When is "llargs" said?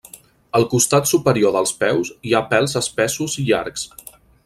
3.53-3.89